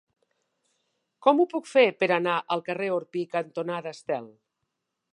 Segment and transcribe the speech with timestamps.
[1.25, 4.31] Com ho puc fer per anar al carrer Orpí cantonada Estel?